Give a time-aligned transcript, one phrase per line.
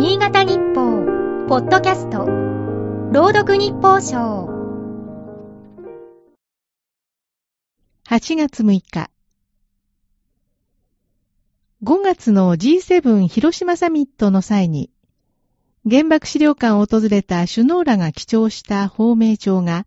[0.00, 1.04] 新潟日報、
[1.46, 2.24] ポッドキャスト、
[3.12, 4.48] 朗読日報賞。
[8.08, 9.10] 8月6日。
[11.82, 14.90] 5月の G7 広島サミットの際に、
[15.86, 19.86] 原爆資料館を訪れた首脳らが記帳した芳名帳が、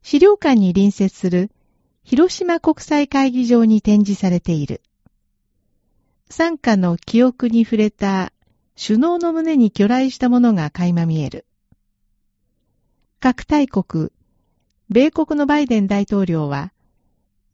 [0.00, 1.50] 資料館に隣接する
[2.04, 4.80] 広島国際会議場に展示されている。
[6.30, 8.32] 参加の記憶に触れた
[8.84, 11.46] 首脳の胸に巨来したものが垣間見える。
[13.20, 14.10] 各大国、
[14.88, 16.72] 米国のバイデン大統領は、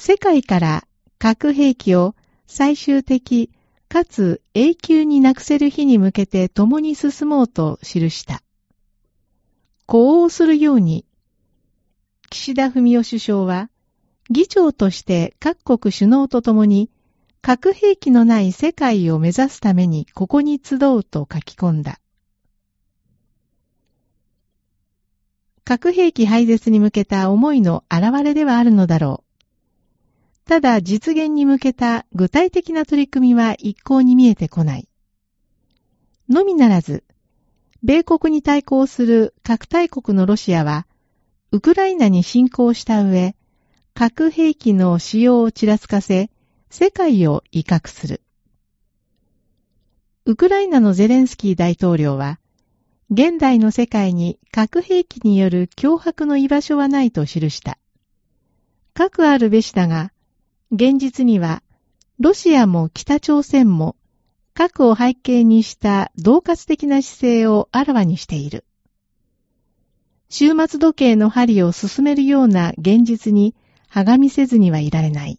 [0.00, 0.84] 世界から
[1.20, 2.16] 核兵器を
[2.48, 3.52] 最終的
[3.88, 8.42] かつ永久になくせる日に向けて共に進もうと記した。
[9.86, 11.06] 呼応するように、
[12.30, 13.70] 岸田文雄首相は、
[14.28, 16.90] 議長として各国首脳と共に
[17.44, 21.98] 核兵器のない世界を目指すためにここに集うと書き込んだ。
[25.64, 30.48] 核兵器廃絶に向けた思いの表れではあるのだろう。
[30.48, 34.88] ただ実現に向けた具体的な取り組みは一向に見えてこない。
[36.28, 37.02] のみならず、
[37.82, 40.86] 米国に対抗する核大国のロシアは、
[41.50, 43.34] ウクライナに侵攻した上、
[43.94, 46.30] 核兵器の使用をちらつかせ、
[46.74, 48.22] 世界を威嚇する。
[50.24, 52.40] ウクライナのゼレンスキー大統領は、
[53.10, 57.76] 現代の世界に核兵器による脅迫の居場所はないと記した。
[58.94, 60.14] 核あるべしだが、
[60.70, 61.62] 現実には、
[62.18, 63.94] ロシアも北朝鮮も
[64.54, 68.64] 核を背景にした同活的な姿勢をあらわにしている。
[70.30, 73.54] 終末時計の針を進めるような現実に
[73.90, 75.38] はがみせずにはいられない。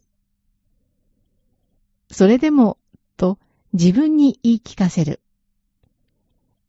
[2.14, 2.78] それでも、
[3.16, 3.40] と
[3.72, 5.20] 自分に言い聞かせる。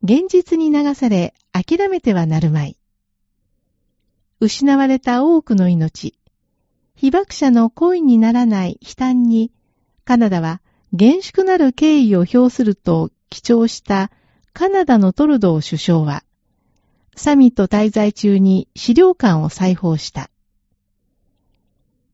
[0.02, 2.78] 現実に流され諦めてはなるまい。
[4.40, 6.18] 失われた多くの命、
[6.96, 9.52] 被爆者の恋にならない悲嘆に、
[10.04, 10.62] カナダは
[10.94, 14.10] 厳粛なる敬意を表すると記帳した
[14.52, 16.24] カナダのトルドー首相は、
[17.16, 20.32] サミット滞在中に資料館を再訪した。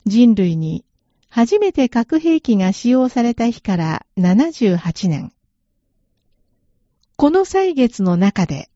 [0.05, 0.83] 人類に
[1.33, 5.31] 初めて核兵器が使用された日から78年。
[7.15, 8.69] この歳月の中で、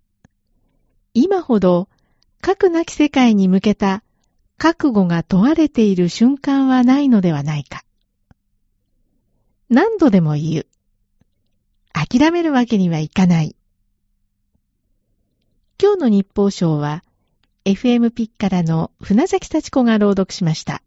[1.13, 1.89] 今ほど
[2.39, 4.03] 核なき世界に向けた
[4.57, 7.83] 覚悟が問われている瞬間はないのではないか。
[9.67, 10.67] 何度でも言う。
[11.91, 13.53] 諦めるわけにはいかない。
[15.77, 17.03] 今日の日報賞は、
[17.65, 20.81] FM ピッからの船崎幸子が朗読しました。